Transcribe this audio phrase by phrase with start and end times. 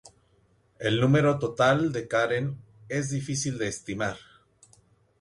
[0.79, 2.57] El número total de Karen
[2.89, 4.17] es difícil de estimar.